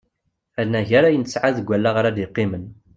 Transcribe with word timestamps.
Anagar 0.61 1.03
ayen 1.05 1.23
tesɛa 1.25 1.49
deg 1.57 1.69
wallaɣ 1.69 1.95
ara 1.97 2.15
d-yeqqimen. 2.15 2.63